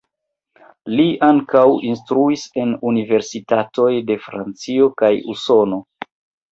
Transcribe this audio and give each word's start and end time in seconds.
Li 0.99 1.05
ankaŭ 1.27 1.61
instruis 1.89 2.47
en 2.63 2.73
universitatoj 2.93 3.89
de 4.11 4.21
Francio 4.27 4.93
kaj 5.05 5.17
Usono. 5.37 5.85